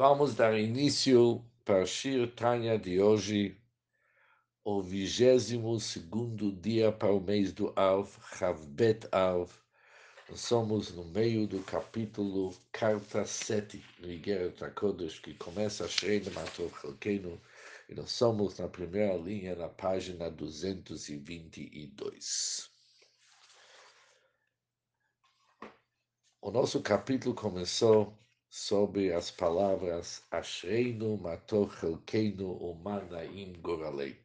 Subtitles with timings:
[0.00, 3.60] Vamos dar início para Shir Tanya de hoje,
[4.64, 9.52] o vigésimo segundo dia para o mês do Av, Chavbet Av.
[10.26, 14.56] Nós somos no meio do capítulo Carta 7 do Igeret
[15.22, 17.38] que começa Shrein Matov Chalkeinu,
[17.86, 22.70] e nós somos na primeira linha, na página 222.
[26.40, 28.18] O nosso capítulo começou
[28.50, 34.18] sobre as palavras Ashreinu Mator Chelkeinu Umanaim Goralei.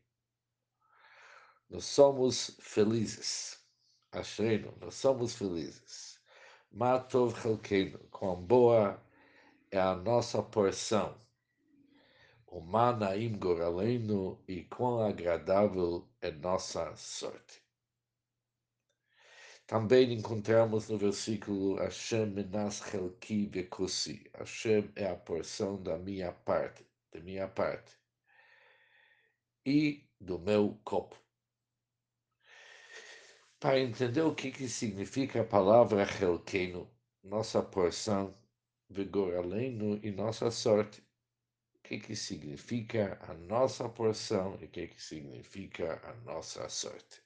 [1.70, 3.64] Nós somos felizes.
[4.12, 6.20] Ashreinu, nós somos felizes.
[6.72, 9.00] Matov Chelkeinu, quão boa
[9.70, 11.16] é a nossa porção.
[12.48, 17.65] Umanaim Goraleinu e quão agradável é nossa sorte.
[19.68, 24.30] Também encontramos no versículo Hashem menas chelki vekosi.
[24.38, 27.92] Hashem é a porção da minha parte, da minha parte
[29.66, 31.18] e do meu copo.
[33.60, 36.88] Para entender o que, que significa a palavra chelkeino,
[37.24, 38.38] nossa porção,
[38.88, 41.02] vigoraleno e nossa sorte,
[41.74, 47.25] o que, que significa a nossa porção e o que, que significa a nossa sorte.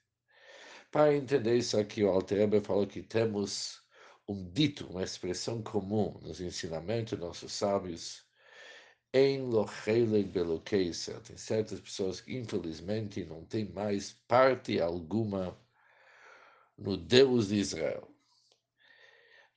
[0.92, 3.84] Para entender isso aqui, o Alter falou que temos
[4.28, 8.26] um dito, uma expressão comum nos ensinamentos dos nossos sábios,
[9.14, 11.20] em lochelek belokeisa.
[11.22, 15.56] Tem certas pessoas que, infelizmente, não têm mais parte alguma
[16.76, 18.08] no Deus de Israel.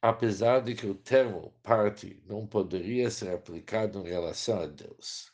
[0.03, 5.33] Apesar de que o termo parte não poderia ser aplicado em relação a Deus.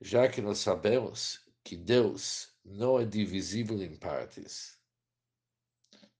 [0.00, 4.78] Já que nós sabemos que Deus não é divisível em partes.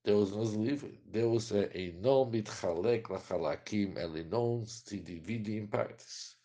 [0.02, 1.00] Deus nos livre.
[1.04, 6.38] Deus é em nome de Halek Lachalakim, ele não se divide em partes.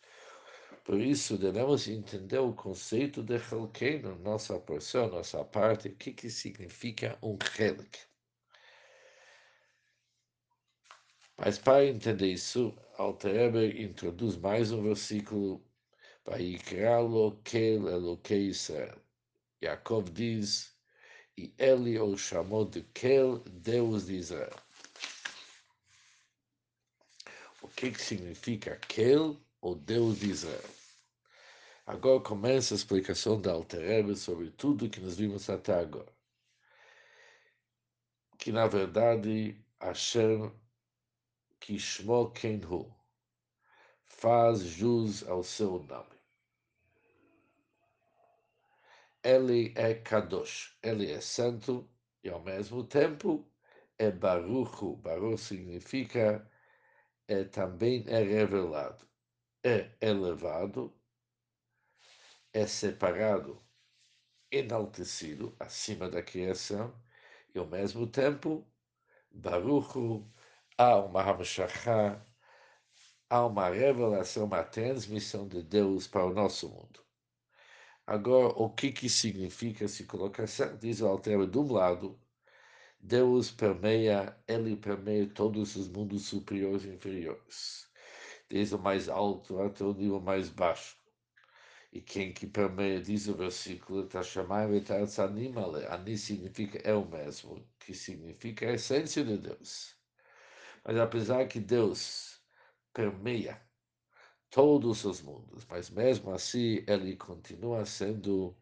[0.84, 6.30] Por isso, devemos entender o conceito de Halkeino, nossa porção, nossa parte, o que, que
[6.30, 7.98] significa um Helek.
[11.38, 15.62] Mas para entender isso, Alter introduz mais um versículo,
[16.24, 19.05] Vaikra lo kel Elokei Israel.
[19.66, 20.74] Yaakov diz,
[21.36, 24.56] e ele o chamou de Kel, Deus de Israel.
[27.60, 30.70] O que, que significa Kel, o Deus de Israel?
[31.86, 36.12] Agora começa a explicação da Alter sobre tudo que nós vimos até agora.
[38.38, 40.52] Que na verdade Hashem
[41.60, 42.92] Kishmo Kenhu
[44.04, 46.15] faz jus ao seu nome.
[49.26, 51.90] Ele é Kadosh, ele é santo
[52.22, 53.50] e ao mesmo tempo
[53.98, 54.96] é Baruchu.
[54.98, 56.48] Baruch significa
[57.26, 59.04] é, também é revelado,
[59.64, 60.96] é elevado,
[62.52, 63.60] é separado,
[64.50, 66.94] enaltecido acima da criação
[67.52, 68.64] e ao mesmo tempo
[69.32, 70.24] Baruchu
[70.78, 72.24] há uma Hamashachá,
[73.28, 77.05] há uma revelação, uma transmissão de Deus para o nosso mundo.
[78.06, 80.78] Agora, o que, que significa se colocar certo?
[80.78, 82.20] Diz o Altero, de um lado,
[83.00, 87.88] Deus permeia, ele permeia todos os mundos superiores e inferiores,
[88.48, 90.96] desde o mais alto até o nível mais baixo.
[91.92, 95.86] E quem que permeia, diz o versículo, está chamando de.
[95.92, 99.96] Ani significa é o mesmo, que significa a essência de Deus.
[100.84, 102.40] Mas apesar que Deus
[102.92, 103.65] permeia
[104.56, 108.56] todos os mundos, mas mesmo assim ele continua sendo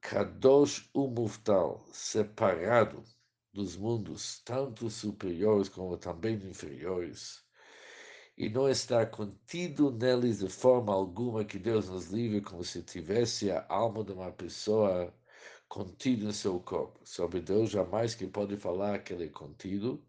[0.00, 3.04] Kadosh Umuftal, separado
[3.52, 7.44] dos mundos, tanto superiores como também inferiores,
[8.38, 13.50] e não está contido neles de forma alguma que Deus nos livre como se tivesse
[13.50, 15.14] a alma de uma pessoa
[15.68, 16.98] contida em seu corpo.
[17.04, 20.02] Sobre Deus jamais que pode falar que ele é contido,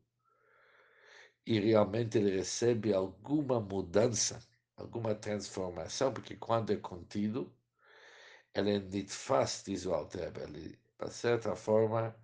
[1.49, 4.39] e realmente ele recebe alguma mudança,
[4.77, 7.51] alguma transformação, porque quando é contido,
[8.53, 12.15] ele é nitfas, diz o Alter, ele, de certa forma,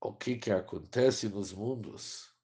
[0.00, 2.34] o que, que acontece nos mundos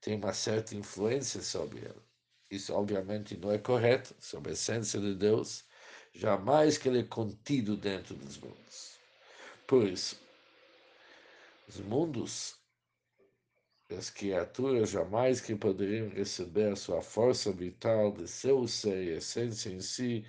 [0.00, 2.02] tem uma certa influência sobre ele.
[2.50, 5.64] Isso, obviamente, não é correto, sobre a essência de Deus,
[6.12, 8.98] jamais que ele é contido dentro dos mundos.
[9.68, 10.20] Por isso,
[11.68, 12.59] os mundos
[13.94, 19.70] as criaturas jamais que poderiam receber a sua força vital de seu ser e essência
[19.70, 20.24] em si,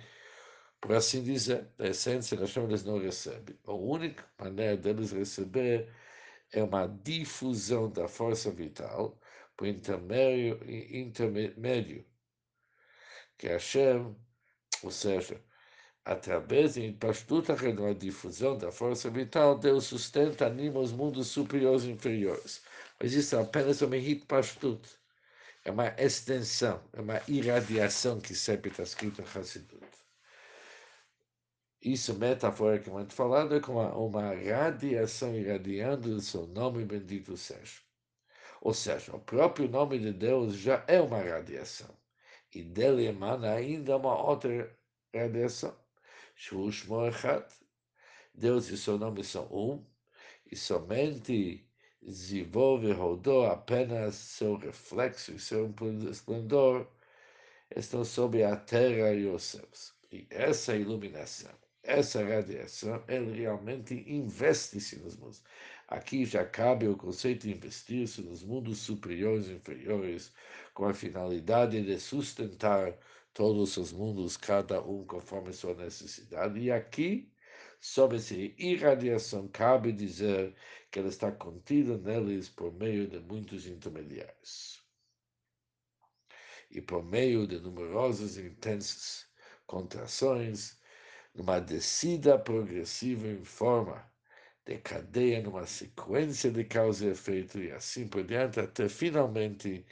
[0.80, 3.56] por assim dizer, a essência da chama eles não recebem.
[3.66, 5.88] A única maneira deles receber
[6.52, 9.18] é uma difusão da força vital
[9.56, 12.04] por intermédio, intermédio
[13.38, 14.14] que Hashem,
[14.84, 15.40] ou seja,
[16.04, 21.90] através de Pashtuta, a difusão da força vital, Deus sustenta, anima os mundos superiores e
[21.90, 22.62] inferiores.
[23.02, 24.88] Mas isso é apenas uma Hitpashtut.
[25.64, 29.84] É uma extensão, é uma irradiação que sempre está escrito Hassidut.
[31.82, 37.80] Isso, metaforicamente falando, é como uma, uma radiação irradiando o seu nome bendito seja.
[38.60, 41.92] Ou seja, o próprio nome de Deus já é uma radiação.
[42.54, 44.78] E dele emana ainda uma outra
[45.12, 45.76] radiação.
[48.32, 49.84] Deus e seu nome são um,
[50.46, 51.68] e somente
[52.02, 55.72] desenvolve rodou apenas seu reflexo e seu
[56.10, 56.86] esplendor
[57.74, 59.94] estão sobre a terra e os céus.
[60.10, 61.52] E essa iluminação,
[61.82, 65.42] essa radiação, ele realmente investe-se nos mundos.
[65.88, 70.32] Aqui já cabe o conceito de investir-se nos mundos superiores e inferiores,
[70.74, 72.94] com a finalidade de sustentar
[73.34, 76.60] todos os mundos, cada um conforme sua necessidade.
[76.60, 77.31] E aqui,
[77.82, 80.54] sobre essa irradiação, cabe dizer
[80.88, 84.80] que ela está contida neles por meio de muitos intermediários.
[86.70, 89.26] E por meio de numerosas e intensas
[89.66, 90.80] contrações,
[91.34, 94.08] numa descida progressiva em forma
[94.64, 99.84] de cadeia, numa sequência de causa e efeito, e assim por diante, até finalmente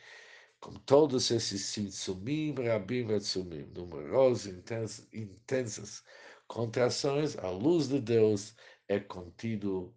[0.61, 6.05] com todos esses sinsumim, rabim, etzumim, numerosas, intensas, intensas
[6.51, 8.57] contrações, a luz de Deus
[8.89, 9.95] é contido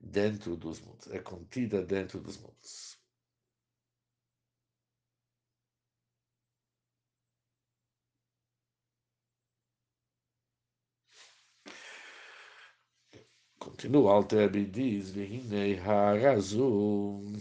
[0.00, 2.98] dentro dos mundos, é contida dentro dos mundos.
[13.60, 17.36] Continua, Alter diz, Vihinei Harazum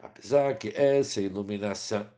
[0.00, 2.10] apesar que essa iluminação,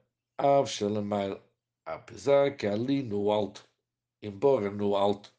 [1.84, 3.67] apesar que ali no alto,
[4.22, 5.32] embora no alto,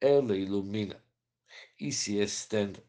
[0.00, 1.02] ela ilumina
[1.80, 2.82] e se estende.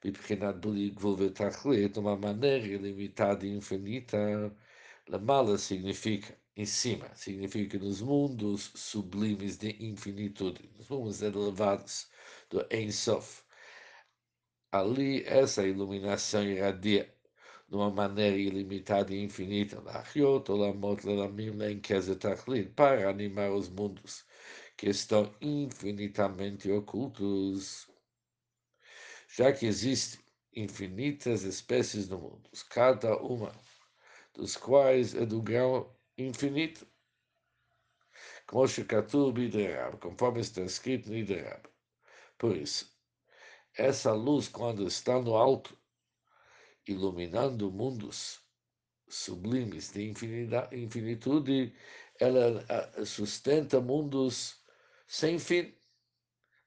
[0.00, 4.18] Bibrinat Bulig Vulvetachlet, uma maneira ilimitada e infinita,
[5.08, 12.08] Lamala significa em cima, significa nos mundos sublimes de infinitude, nos mundos elevados
[12.50, 13.42] do Ein Sof.
[14.72, 17.12] Ali essa iluminação irradia
[17.68, 19.80] de uma maneira ilimitada e infinita,
[22.74, 24.24] para animar os mundos
[24.82, 27.88] que estão infinitamente ocultos.
[29.28, 30.20] Já que existem
[30.56, 33.54] infinitas espécies no mundo, cada uma
[34.34, 36.84] dos quais é do grau infinito,
[38.44, 38.66] como
[40.00, 41.62] conforme está escrito no Iderab.
[42.36, 42.92] Por isso,
[43.78, 45.78] essa luz, quando está no alto,
[46.88, 48.40] iluminando mundos
[49.08, 50.12] sublimes de
[50.72, 51.72] infinitude,
[52.18, 54.60] ela sustenta mundos
[55.12, 55.74] sem fim.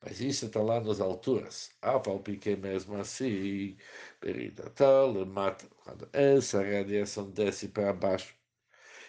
[0.01, 1.71] Mas isso está lá nas alturas.
[1.81, 3.75] A palpique mesmo assim,
[4.19, 5.67] peridatal, mata.
[5.83, 8.35] Quando essa radiação desce para baixo.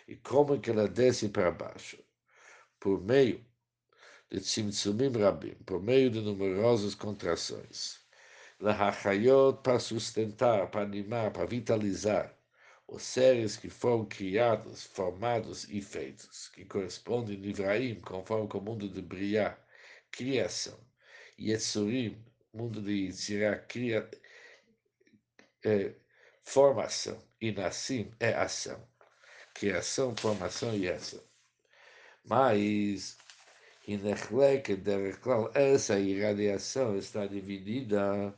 [0.09, 2.03] E como que ela desce para baixo?
[2.81, 3.44] Por meio
[4.31, 8.00] de tzimtzumim rabim, por meio de numerosas contrações
[8.61, 12.36] lahachayot para sustentar, para animar, para vitalizar
[12.88, 18.62] os seres que foram criados, formados e feitos, que correspondem a Ivraim, conforme com o
[18.62, 19.59] mundo de Briá,
[20.11, 20.78] criação,
[21.38, 22.25] Yetzurim,
[22.55, 24.09] mundo de Yitzirá, cria,
[25.64, 25.95] é,
[26.43, 28.88] formação, e Nassim é ação,
[29.55, 31.23] criação, formação e ação.
[32.25, 33.19] Mas,
[35.55, 38.35] essa irradiação está dividida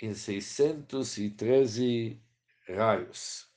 [0.00, 2.20] em 613
[2.68, 3.51] raios,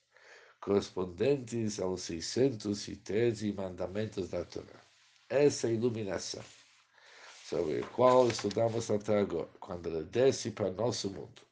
[0.65, 4.81] correspondentes aos 613 mandamentos da Torá.
[5.29, 6.43] Essa iluminação,
[7.48, 11.43] sobre a qual estudamos até agora, quando ela desce para nosso mundo,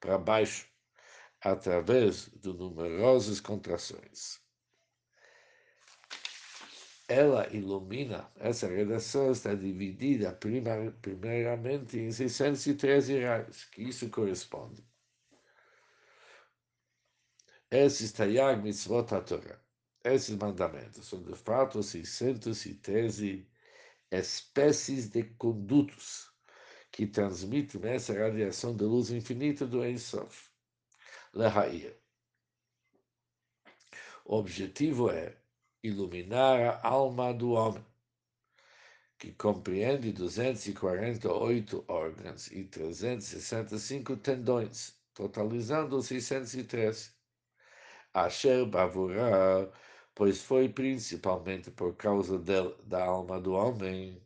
[0.00, 0.66] para baixo,
[1.42, 4.40] através de numerosas contrações.
[7.06, 10.32] Ela ilumina, essa redação está dividida
[11.02, 14.89] primeiramente em 613 raios, que isso corresponde.
[17.72, 19.60] Esses Tayag Mitzvot Torah,
[20.02, 23.46] esses mandamentos, são de fato 613
[24.10, 26.28] espécies de condutos
[26.90, 30.50] que transmitem essa radiação de luz infinita do Ein Sof.
[31.32, 31.96] Lehair.
[34.24, 35.36] O objetivo é
[35.80, 37.86] iluminar a alma do homem,
[39.16, 47.19] que compreende 248 órgãos e 365 tendões, totalizando 613.
[48.12, 49.70] Asher Bavurá,
[50.14, 54.20] pois foi principalmente por causa da alma do homem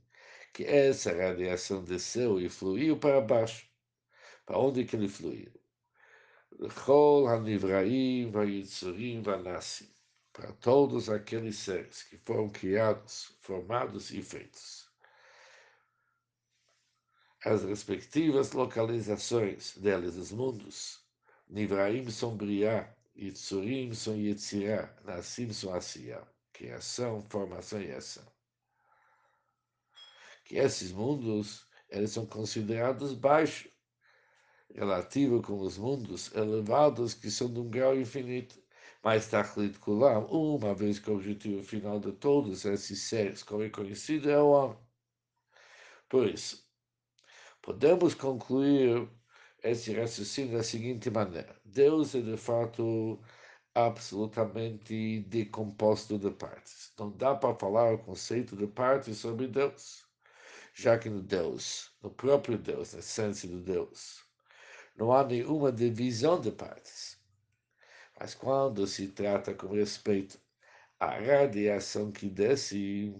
[0.52, 3.68] que essa radiação desceu e fluiu para baixo.
[4.46, 5.52] Para onde que ele fluiu?
[6.84, 9.92] Chol Hanivraim Vayitzurim Vanassim.
[10.32, 14.88] Para todos aqueles seres que foram criados, formados e feitos.
[17.44, 21.04] As respectivas localizações deles, os mundos,
[21.48, 28.26] Nivraim são Briá, Yitzurim são Yetzirá, Nassim são Asiá, criação, formação e ação.
[30.44, 33.72] Que esses mundos, eles são considerados baixos,
[34.74, 38.60] relativo com os mundos elevados que são de um grau infinito.
[39.02, 43.70] Mas Tachlit Kulam, uma vez que o objetivo final de todos esses seres, como é
[43.70, 44.78] conhecido, é o homem.
[46.08, 46.66] Por isso,
[47.62, 49.08] podemos concluir
[49.64, 53.18] esse raciocínio da seguinte maneira: Deus é de fato
[53.74, 56.92] absolutamente decomposto de partes.
[56.98, 60.06] Não dá para falar o conceito de partes sobre Deus,
[60.74, 64.22] já que no Deus, no próprio Deus, na essência do Deus,
[64.96, 67.18] não há nenhuma divisão de partes.
[68.20, 70.38] Mas quando se trata com respeito
[71.00, 73.12] à radiação que desce,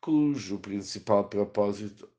[0.00, 2.10] cujo principal propósito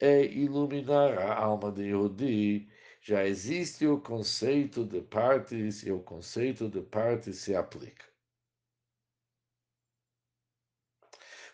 [0.00, 2.68] é iluminar a alma de Yehudi,
[3.02, 8.04] já existe o conceito de partes e o conceito de partes se aplica.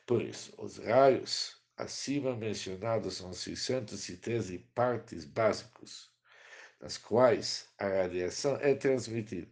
[0.06, 6.12] Por isso, os raios acima mencionados são 613 partes básicos,
[6.80, 9.50] nas quais a radiação é transmitida.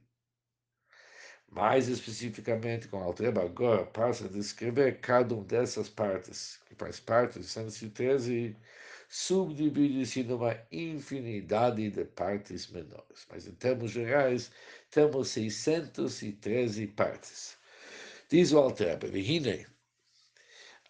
[1.49, 7.39] Mais especificamente, com Altreba agora passa a descrever cada uma dessas partes, que faz parte
[7.39, 8.57] de 113
[9.15, 13.27] subdivide-se numa infinidade de partes menores.
[13.31, 14.51] Mas, em termos gerais,
[14.91, 17.57] temos 613 partes.
[18.29, 19.67] Diz o Altreba, Vihine,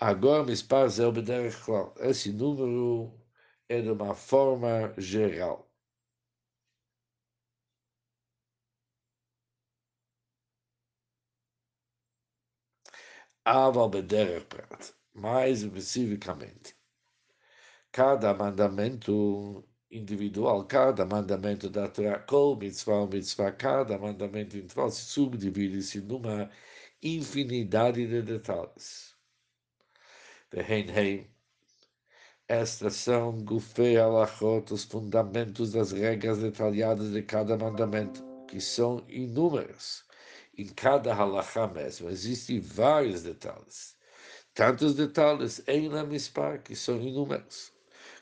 [0.00, 1.58] agora Mispar Zelbederech
[2.00, 3.12] Esse número
[3.68, 5.70] é de uma forma geral.
[13.44, 16.74] Aval Bederech Prat, mais especificamente
[17.94, 26.00] cada mandamento individual, cada mandamento da Torá, kol mitzvah, mitzvah, cada mandamento individual se subdivide-se
[26.00, 26.50] numa
[27.00, 29.14] infinidade de detalhes.
[30.50, 31.30] Vehenheim,
[32.48, 40.02] estas são gufei alachot, os fundamentos das regras detalhadas de cada mandamento, que são inúmeras.
[40.58, 43.96] Em cada halachá mesmo existem vários detalhes.
[44.52, 47.73] Tantos detalhes em la mispar, que são inúmeros.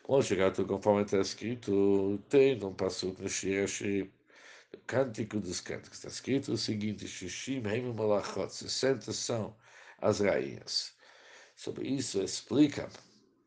[0.03, 4.11] Quando chegar conforme está escrito, tem um passo no Shir
[4.75, 5.99] o Cântico dos Cânticos.
[5.99, 9.57] Está escrito o seguinte: Shishim Heim Malachot, 60 são
[9.99, 10.93] as rainhas.
[11.55, 12.89] Sobre isso explica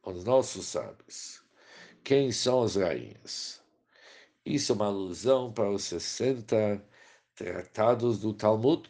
[0.04, 1.44] os nossos sábios
[2.06, 3.62] quem são as rainhas.
[4.46, 6.82] Isso é uma alusão para os 60
[7.36, 8.90] tratados do Talmud.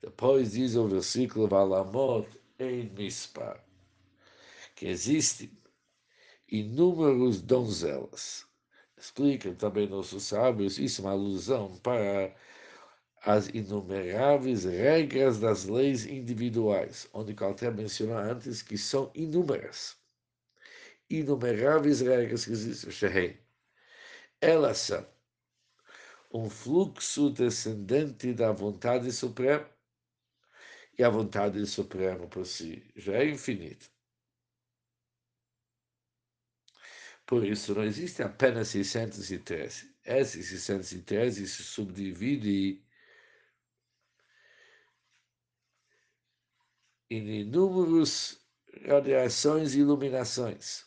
[0.00, 3.64] Depois diz o versículo Valamot em Mispar,
[4.76, 5.50] que existe
[6.54, 8.46] inúmeros donzelas.
[8.96, 12.34] Explicam também nossos sábios, isso é uma alusão para
[13.22, 19.96] as inumeráveis regras das leis individuais, onde Calter mencionou antes que são inúmeras.
[21.10, 23.38] Inumeráveis regras que existem.
[24.40, 25.06] Elas são
[26.32, 29.68] um fluxo descendente da vontade suprema,
[30.96, 33.93] e a vontade suprema por si já é infinita.
[37.26, 39.94] Por isso, não existe apenas 613.
[40.04, 42.84] Esses 613 se subdivide
[47.10, 48.38] em inúmeras
[48.86, 50.86] radiações e iluminações.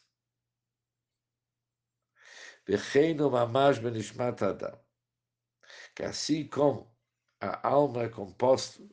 [2.65, 4.79] Becheino mamash benishmat adam.
[5.95, 6.95] Que assim como
[7.39, 8.83] a alma é composta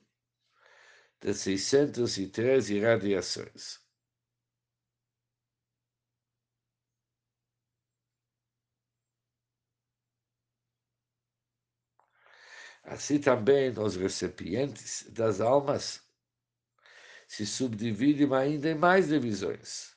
[1.20, 3.83] de 613 radiações.
[12.84, 16.02] Assim também os recipientes das almas
[17.26, 19.94] se subdividem ainda em mais divisões,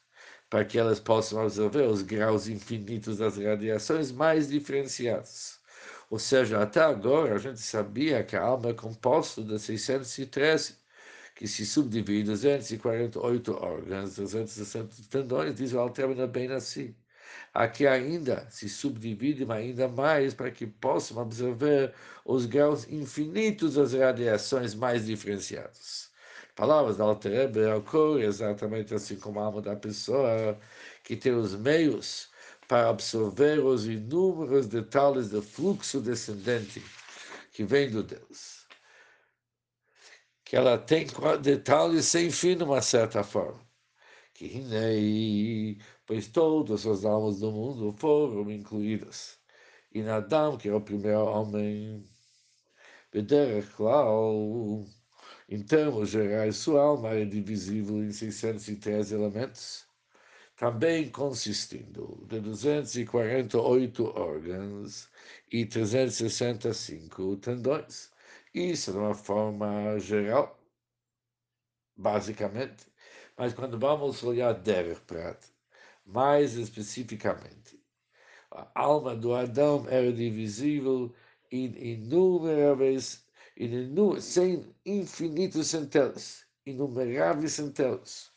[0.49, 5.59] para que elas possam absorver os graus infinitos das radiações mais diferenciados.
[6.09, 10.77] Ou seja, até agora a gente sabia que a alma é composta de 613,
[11.35, 16.95] que se subdivide em 248 órgãos, 260 tendões, diz o Alterna bem assim.
[17.53, 21.93] Aqui ainda se subdividem ainda mais para que possam observar
[22.25, 26.11] os graus infinitos das radiações mais diferenciadas.
[26.55, 30.59] Palavras da Alterebe ocorrem exatamente assim como a alma da pessoa,
[31.03, 32.29] que tem os meios
[32.67, 36.83] para absorver os inúmeros detalhes do fluxo descendente
[37.51, 38.65] que vem do Deus.
[40.43, 41.07] Que ela tem
[41.41, 43.66] detalhes sem fim, de uma certa forma.
[44.37, 49.39] Que Hinei, pois todas as almas do mundo foram incluídas.
[49.91, 52.05] E Nadam, que é o primeiro homem,
[53.11, 54.85] Bederech Klau,
[55.49, 59.87] em termos gerais, sua alma é divisível em 613 elementos
[60.57, 65.07] também consistindo de 248 órgãos
[65.51, 68.11] e 365 tendões.
[68.53, 70.59] Isso de uma forma geral,
[71.95, 72.87] basicamente.
[73.37, 75.39] Mas quando vamos olhar der Prat,
[76.03, 77.79] mais especificamente,
[78.49, 81.13] a alma do Adão era divisível
[81.51, 88.31] em inúmeráveis, em inú sem infinitos centenas, inumeráveis centenas.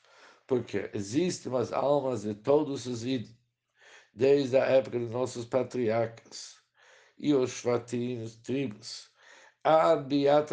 [0.46, 3.38] Porque existem as almas de todos os ídolos,
[4.12, 6.58] desde a época de nossos patriarcas
[7.18, 9.09] e os Shvatim, tribos,
[9.64, 10.10] ad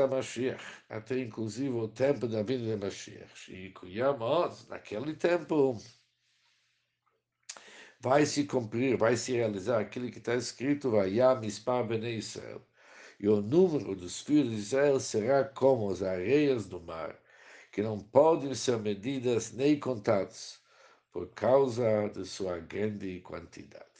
[0.09, 3.53] Mashiach, até inclusive o tempo da vinda de Mashiach.
[3.53, 5.77] E Kuyamos, naquele tempo,
[7.99, 12.61] vai se cumprir, vai se realizar aquilo que está escrito, Vayam Mispar Bnei Israel.
[13.19, 17.17] E o número dos filhos de Israel será como as areias do mar
[17.71, 20.59] que não podem ser medidas nem contadas
[21.11, 23.96] por causa de sua grande quantidade.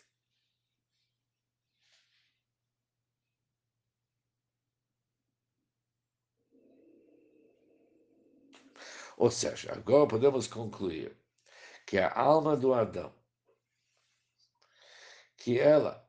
[9.18, 11.18] Ou seja, agora podemos concluir
[11.88, 13.12] que a alma do Adão,
[15.36, 16.08] que ela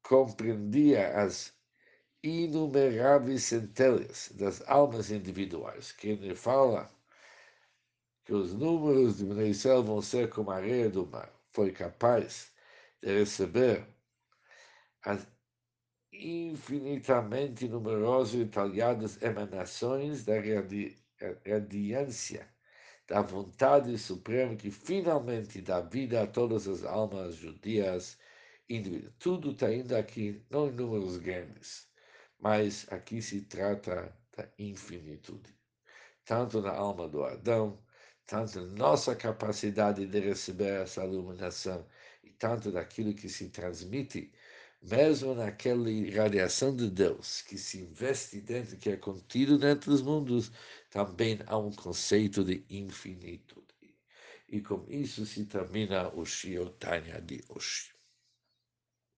[0.00, 1.52] compreendia as
[2.22, 6.88] inumeráveis centelhas das almas individuais, que ele fala
[8.24, 12.52] que os números de Israel vão ser como a areia do mar, foi capaz
[13.02, 13.86] de receber
[15.02, 15.26] as
[16.12, 20.38] infinitamente numerosas e detalhadas emanações da
[21.46, 22.48] radiância
[23.06, 28.18] da vontade suprema que finalmente dá vida a todas as almas judias.
[29.18, 31.86] Tudo está indo aqui, não em números grandes,
[32.38, 35.54] mas aqui se trata da infinitude.
[36.24, 37.78] Tanto na alma do Adão,
[38.26, 41.86] tanto na nossa capacidade de receber essa iluminação,
[42.22, 44.32] e tanto daquilo que se transmite,
[44.80, 50.50] mesmo naquela radiação de Deus que se investe dentro, que é contido dentro dos mundos,
[50.94, 53.66] também há um conceito de infinitude.
[54.48, 57.93] E com isso se termina o Shiotanya de hoje.